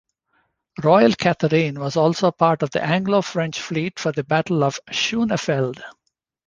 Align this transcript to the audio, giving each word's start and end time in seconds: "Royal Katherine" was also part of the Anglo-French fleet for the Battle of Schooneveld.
"Royal 0.83 1.11
Katherine" 1.13 1.79
was 1.79 1.95
also 1.95 2.31
part 2.31 2.63
of 2.63 2.71
the 2.71 2.83
Anglo-French 2.83 3.61
fleet 3.61 3.99
for 3.99 4.11
the 4.11 4.23
Battle 4.23 4.63
of 4.63 4.79
Schooneveld. 4.89 5.79